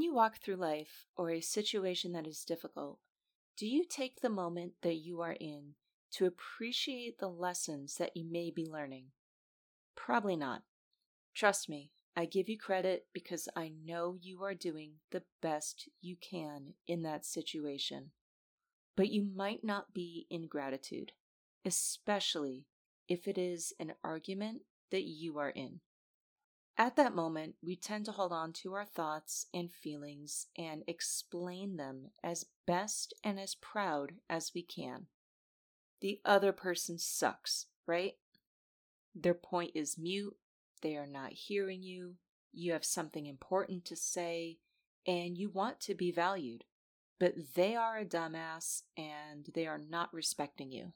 When 0.00 0.06
you 0.06 0.14
walk 0.14 0.38
through 0.38 0.56
life 0.56 1.04
or 1.14 1.30
a 1.30 1.42
situation 1.42 2.12
that 2.12 2.26
is 2.26 2.42
difficult, 2.42 3.00
do 3.58 3.66
you 3.66 3.84
take 3.84 4.22
the 4.22 4.30
moment 4.30 4.72
that 4.80 4.94
you 4.94 5.20
are 5.20 5.36
in 5.38 5.74
to 6.12 6.24
appreciate 6.24 7.18
the 7.18 7.28
lessons 7.28 7.96
that 7.96 8.16
you 8.16 8.24
may 8.24 8.50
be 8.50 8.64
learning? 8.64 9.08
Probably 9.94 10.36
not. 10.36 10.62
Trust 11.34 11.68
me, 11.68 11.90
I 12.16 12.24
give 12.24 12.48
you 12.48 12.56
credit 12.58 13.08
because 13.12 13.46
I 13.54 13.72
know 13.84 14.16
you 14.18 14.42
are 14.42 14.54
doing 14.54 14.92
the 15.10 15.24
best 15.42 15.90
you 16.00 16.16
can 16.16 16.72
in 16.86 17.02
that 17.02 17.26
situation. 17.26 18.12
But 18.96 19.10
you 19.10 19.22
might 19.22 19.62
not 19.62 19.92
be 19.92 20.26
in 20.30 20.46
gratitude, 20.46 21.12
especially 21.66 22.64
if 23.06 23.28
it 23.28 23.36
is 23.36 23.74
an 23.78 23.92
argument 24.02 24.62
that 24.92 25.02
you 25.02 25.36
are 25.36 25.50
in. 25.50 25.80
At 26.80 26.96
that 26.96 27.14
moment, 27.14 27.56
we 27.62 27.76
tend 27.76 28.06
to 28.06 28.12
hold 28.12 28.32
on 28.32 28.54
to 28.54 28.72
our 28.72 28.86
thoughts 28.86 29.48
and 29.52 29.70
feelings 29.70 30.46
and 30.56 30.82
explain 30.86 31.76
them 31.76 32.12
as 32.24 32.46
best 32.66 33.12
and 33.22 33.38
as 33.38 33.54
proud 33.54 34.12
as 34.30 34.52
we 34.54 34.62
can. 34.62 35.04
The 36.00 36.22
other 36.24 36.52
person 36.52 36.96
sucks, 36.96 37.66
right? 37.86 38.14
Their 39.14 39.34
point 39.34 39.72
is 39.74 39.98
mute, 39.98 40.34
they 40.80 40.96
are 40.96 41.06
not 41.06 41.34
hearing 41.34 41.82
you, 41.82 42.14
you 42.50 42.72
have 42.72 42.86
something 42.86 43.26
important 43.26 43.84
to 43.84 43.94
say, 43.94 44.56
and 45.06 45.36
you 45.36 45.50
want 45.50 45.80
to 45.80 45.94
be 45.94 46.10
valued, 46.10 46.64
but 47.18 47.34
they 47.56 47.76
are 47.76 47.98
a 47.98 48.06
dumbass 48.06 48.84
and 48.96 49.50
they 49.52 49.66
are 49.66 49.76
not 49.76 50.14
respecting 50.14 50.72
you. 50.72 50.94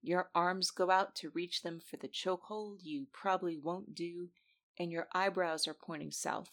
Your 0.00 0.30
arms 0.32 0.70
go 0.70 0.92
out 0.92 1.16
to 1.16 1.30
reach 1.30 1.62
them 1.62 1.80
for 1.80 1.96
the 1.96 2.06
chokehold 2.06 2.84
you 2.84 3.08
probably 3.12 3.58
won't 3.58 3.92
do, 3.92 4.28
and 4.78 4.90
your 4.90 5.08
eyebrows 5.12 5.66
are 5.66 5.74
pointing 5.74 6.10
south. 6.10 6.50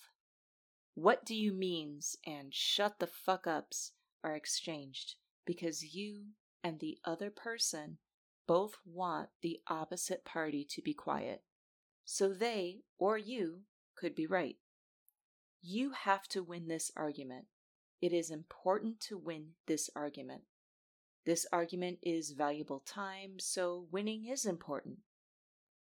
What 0.96 1.26
do 1.26 1.36
you 1.36 1.54
means 1.54 2.16
and 2.26 2.54
shut 2.54 3.00
the 3.00 3.08
fuck 3.08 3.48
ups 3.48 3.92
are 4.24 4.36
exchanged 4.36 5.16
because 5.46 5.96
you 5.96 6.28
and 6.64 6.80
the 6.80 6.98
other 7.06 7.30
person 7.30 7.98
both 8.48 8.78
want 8.86 9.30
the 9.42 9.60
opposite 9.68 10.26
party 10.26 10.66
to 10.70 10.82
be 10.82 10.94
quiet. 10.94 11.42
So 12.06 12.34
they 12.34 12.82
or 12.98 13.18
you 13.18 13.62
could 13.96 14.16
be 14.16 14.28
right. 14.28 14.58
You 15.62 15.92
have 15.92 16.28
to 16.30 16.44
win 16.44 16.68
this 16.68 16.92
argument. 16.96 17.46
It 18.02 18.12
is 18.12 18.30
important 18.30 19.00
to 19.02 19.18
win 19.18 19.52
this 19.66 19.90
argument. 19.96 20.42
This 21.26 21.48
argument 21.54 22.00
is 22.02 22.32
valuable 22.32 22.82
time, 22.86 23.40
so 23.40 23.88
winning 23.92 24.28
is 24.28 24.46
important. 24.46 24.98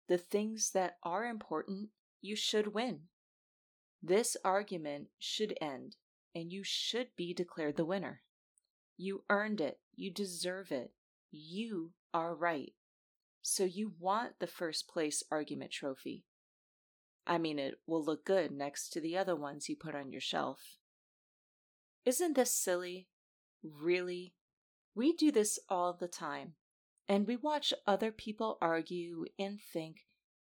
The 0.06 0.18
things 0.18 0.70
that 0.70 0.98
are 1.02 1.24
important, 1.24 1.88
you 2.24 2.34
should 2.34 2.72
win. 2.72 3.00
This 4.02 4.34
argument 4.42 5.08
should 5.18 5.58
end, 5.60 5.96
and 6.34 6.50
you 6.50 6.62
should 6.64 7.08
be 7.16 7.34
declared 7.34 7.76
the 7.76 7.84
winner. 7.84 8.22
You 8.96 9.24
earned 9.28 9.60
it. 9.60 9.78
You 9.94 10.10
deserve 10.10 10.72
it. 10.72 10.92
You 11.30 11.90
are 12.14 12.34
right. 12.34 12.72
So 13.42 13.64
you 13.64 13.92
want 13.98 14.38
the 14.40 14.46
first 14.46 14.88
place 14.88 15.22
argument 15.30 15.70
trophy. 15.70 16.24
I 17.26 17.36
mean, 17.36 17.58
it 17.58 17.74
will 17.86 18.02
look 18.02 18.24
good 18.24 18.52
next 18.52 18.88
to 18.94 19.02
the 19.02 19.18
other 19.18 19.36
ones 19.36 19.68
you 19.68 19.76
put 19.76 19.94
on 19.94 20.10
your 20.10 20.22
shelf. 20.22 20.78
Isn't 22.06 22.36
this 22.36 22.54
silly? 22.54 23.08
Really? 23.62 24.32
We 24.94 25.12
do 25.12 25.30
this 25.30 25.58
all 25.68 25.92
the 25.92 26.08
time, 26.08 26.54
and 27.06 27.26
we 27.26 27.36
watch 27.36 27.74
other 27.86 28.12
people 28.12 28.56
argue 28.62 29.26
and 29.38 29.58
think, 29.60 30.06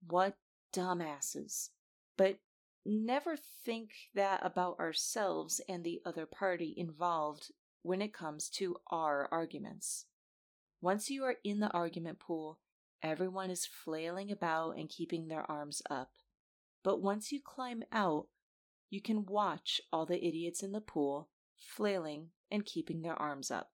what 0.06 0.36
dumbasses. 0.72 1.70
But 2.16 2.38
never 2.84 3.36
think 3.64 3.90
that 4.14 4.40
about 4.44 4.78
ourselves 4.78 5.60
and 5.68 5.84
the 5.84 6.00
other 6.04 6.26
party 6.26 6.74
involved 6.76 7.52
when 7.82 8.02
it 8.02 8.12
comes 8.12 8.48
to 8.48 8.76
our 8.90 9.28
arguments. 9.30 10.06
Once 10.80 11.10
you 11.10 11.24
are 11.24 11.36
in 11.44 11.60
the 11.60 11.70
argument 11.70 12.18
pool, 12.18 12.58
everyone 13.02 13.50
is 13.50 13.66
flailing 13.66 14.30
about 14.30 14.76
and 14.76 14.88
keeping 14.88 15.28
their 15.28 15.48
arms 15.50 15.82
up. 15.90 16.10
But 16.82 17.00
once 17.00 17.30
you 17.30 17.40
climb 17.40 17.82
out, 17.92 18.26
you 18.90 19.00
can 19.00 19.24
watch 19.26 19.80
all 19.92 20.06
the 20.06 20.24
idiots 20.24 20.62
in 20.62 20.72
the 20.72 20.80
pool 20.80 21.28
flailing 21.56 22.28
and 22.50 22.66
keeping 22.66 23.02
their 23.02 23.14
arms 23.14 23.50
up. 23.50 23.70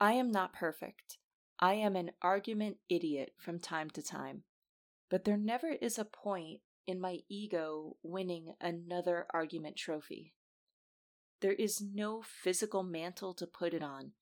I 0.00 0.12
am 0.14 0.30
not 0.30 0.52
perfect. 0.52 1.18
I 1.58 1.74
am 1.74 1.94
an 1.94 2.10
argument 2.22 2.78
idiot 2.88 3.32
from 3.38 3.58
time 3.58 3.90
to 3.90 4.02
time. 4.02 4.42
But 5.10 5.24
there 5.24 5.36
never 5.36 5.68
is 5.68 5.98
a 5.98 6.04
point 6.04 6.60
in 6.86 7.00
my 7.00 7.18
ego 7.28 7.96
winning 8.02 8.54
another 8.60 9.26
argument 9.34 9.76
trophy. 9.76 10.34
There 11.40 11.52
is 11.52 11.80
no 11.80 12.22
physical 12.22 12.82
mantle 12.82 13.34
to 13.34 13.46
put 13.46 13.74
it 13.74 13.82
on. 13.82 14.12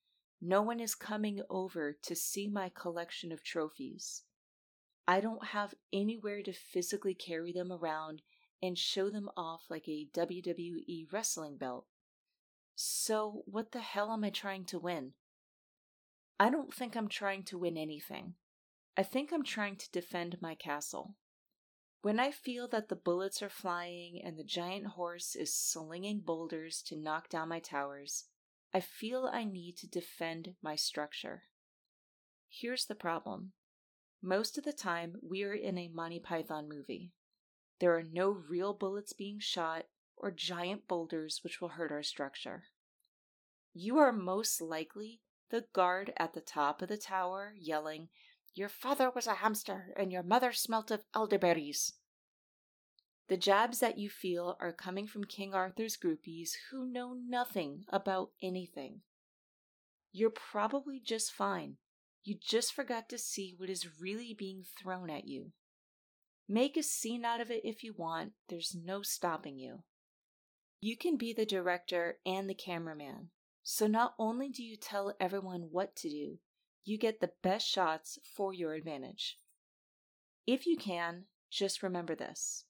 No 0.40 0.62
one 0.62 0.80
is 0.80 0.94
coming 0.94 1.40
over 1.50 1.92
to 2.02 2.14
see 2.14 2.48
my 2.48 2.68
collection 2.68 3.32
of 3.32 3.42
trophies. 3.42 4.22
I 5.06 5.20
don't 5.20 5.46
have 5.48 5.74
anywhere 5.92 6.42
to 6.42 6.52
physically 6.52 7.14
carry 7.14 7.52
them 7.52 7.72
around 7.72 8.22
and 8.62 8.78
show 8.78 9.10
them 9.10 9.28
off 9.36 9.62
like 9.68 9.88
a 9.88 10.08
WWE 10.14 11.12
wrestling 11.12 11.56
belt. 11.56 11.86
So, 12.74 13.42
what 13.46 13.72
the 13.72 13.80
hell 13.80 14.12
am 14.12 14.22
I 14.22 14.30
trying 14.30 14.64
to 14.66 14.78
win? 14.78 15.14
I 16.38 16.50
don't 16.50 16.72
think 16.72 16.96
I'm 16.96 17.08
trying 17.08 17.42
to 17.44 17.58
win 17.58 17.76
anything. 17.76 18.34
I 18.98 19.04
think 19.04 19.32
I'm 19.32 19.44
trying 19.44 19.76
to 19.76 19.90
defend 19.92 20.38
my 20.40 20.56
castle. 20.56 21.14
When 22.02 22.18
I 22.18 22.32
feel 22.32 22.66
that 22.68 22.88
the 22.88 22.96
bullets 22.96 23.40
are 23.42 23.48
flying 23.48 24.20
and 24.24 24.36
the 24.36 24.42
giant 24.42 24.86
horse 24.86 25.36
is 25.36 25.54
slinging 25.54 26.18
boulders 26.18 26.82
to 26.86 26.96
knock 26.96 27.28
down 27.28 27.48
my 27.48 27.60
towers, 27.60 28.24
I 28.74 28.80
feel 28.80 29.30
I 29.32 29.44
need 29.44 29.76
to 29.76 29.86
defend 29.86 30.56
my 30.60 30.74
structure. 30.74 31.44
Here's 32.48 32.86
the 32.86 32.96
problem 32.96 33.52
most 34.20 34.58
of 34.58 34.64
the 34.64 34.72
time, 34.72 35.14
we 35.22 35.44
are 35.44 35.54
in 35.54 35.78
a 35.78 35.86
Monty 35.94 36.18
Python 36.18 36.68
movie. 36.68 37.12
There 37.78 37.96
are 37.96 38.02
no 38.02 38.30
real 38.30 38.74
bullets 38.74 39.12
being 39.12 39.38
shot 39.38 39.84
or 40.16 40.32
giant 40.32 40.88
boulders 40.88 41.38
which 41.44 41.60
will 41.60 41.68
hurt 41.68 41.92
our 41.92 42.02
structure. 42.02 42.64
You 43.72 43.98
are 43.98 44.10
most 44.10 44.60
likely 44.60 45.20
the 45.50 45.66
guard 45.72 46.12
at 46.16 46.34
the 46.34 46.40
top 46.40 46.82
of 46.82 46.88
the 46.88 46.96
tower 46.96 47.54
yelling, 47.56 48.08
Your 48.54 48.68
father 48.68 49.10
was 49.10 49.26
a 49.26 49.34
hamster, 49.34 49.94
and 49.96 50.10
your 50.10 50.22
mother 50.22 50.52
smelt 50.52 50.90
of 50.90 51.04
elderberries. 51.14 51.94
The 53.28 53.36
jabs 53.36 53.80
that 53.80 53.98
you 53.98 54.08
feel 54.08 54.56
are 54.58 54.72
coming 54.72 55.06
from 55.06 55.24
King 55.24 55.52
Arthur's 55.52 55.96
groupies 55.96 56.52
who 56.70 56.90
know 56.90 57.14
nothing 57.14 57.84
about 57.90 58.30
anything. 58.42 59.02
You're 60.12 60.30
probably 60.30 60.98
just 60.98 61.32
fine. 61.32 61.76
You 62.24 62.36
just 62.40 62.72
forgot 62.72 63.08
to 63.10 63.18
see 63.18 63.54
what 63.56 63.68
is 63.68 64.00
really 64.00 64.34
being 64.36 64.64
thrown 64.80 65.10
at 65.10 65.28
you. 65.28 65.52
Make 66.48 66.78
a 66.78 66.82
scene 66.82 67.24
out 67.24 67.42
of 67.42 67.50
it 67.50 67.60
if 67.64 67.84
you 67.84 67.94
want, 67.96 68.32
there's 68.48 68.74
no 68.74 69.02
stopping 69.02 69.58
you. 69.58 69.82
You 70.80 70.96
can 70.96 71.16
be 71.16 71.34
the 71.34 71.44
director 71.44 72.18
and 72.24 72.48
the 72.48 72.54
cameraman. 72.54 73.28
So 73.62 73.86
not 73.86 74.14
only 74.18 74.48
do 74.48 74.62
you 74.62 74.76
tell 74.76 75.14
everyone 75.20 75.68
what 75.70 75.94
to 75.96 76.08
do, 76.08 76.38
you 76.88 76.96
get 76.96 77.20
the 77.20 77.32
best 77.42 77.68
shots 77.68 78.18
for 78.34 78.54
your 78.54 78.72
advantage. 78.72 79.38
If 80.46 80.66
you 80.66 80.76
can, 80.76 81.24
just 81.50 81.82
remember 81.82 82.14
this. 82.14 82.64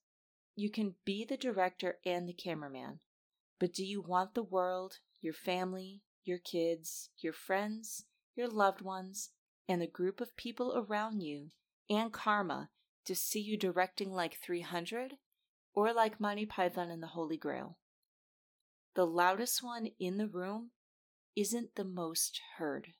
You 0.56 0.70
can 0.70 0.96
be 1.04 1.24
the 1.24 1.36
director 1.36 1.98
and 2.04 2.28
the 2.28 2.32
cameraman, 2.32 2.98
but 3.60 3.72
do 3.72 3.84
you 3.84 4.00
want 4.00 4.34
the 4.34 4.42
world, 4.42 4.98
your 5.20 5.34
family, 5.34 6.02
your 6.24 6.38
kids, 6.38 7.10
your 7.18 7.32
friends, 7.32 8.06
your 8.34 8.48
loved 8.48 8.80
ones, 8.80 9.30
and 9.68 9.80
the 9.80 9.86
group 9.86 10.20
of 10.20 10.36
people 10.36 10.72
around 10.76 11.20
you 11.20 11.50
and 11.88 12.12
karma 12.12 12.71
to 13.04 13.14
see 13.14 13.41
you 13.41 13.56
directing 13.56 14.10
like 14.10 14.36
300 14.42 15.14
or 15.74 15.92
like 15.92 16.18
Monty 16.18 16.44
Python 16.44 16.91
and 16.91 17.03
the 17.03 17.09
Holy 17.09 17.36
Grail? 17.36 17.78
The 18.94 19.06
loudest 19.06 19.62
one 19.62 19.91
in 20.00 20.18
the 20.18 20.26
room 20.26 20.71
isn't 21.36 21.76
the 21.76 21.84
most 21.84 22.41
heard. 22.56 22.94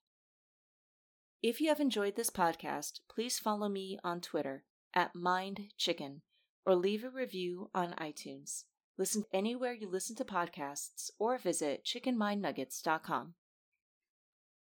If 1.40 1.61
you 1.61 1.69
have 1.69 1.79
enjoyed 1.79 2.17
this 2.17 2.31
podcast, 2.31 2.99
please 3.08 3.38
follow 3.38 3.69
me 3.69 3.96
on 4.02 4.20
Twitter 4.20 4.64
at 4.93 5.14
MindChicken 5.14 6.23
or 6.67 6.75
leave 6.75 7.05
a 7.05 7.11
review 7.11 7.70
on 7.73 7.93
iTunes. 7.93 8.64
Listen 8.96 9.23
anywhere 9.32 9.73
you 9.73 9.88
listen 9.88 10.17
to 10.17 10.25
podcasts 10.25 11.11
or 11.17 11.38
visit 11.38 11.85
chickenmindnuggets.com. 11.85 13.35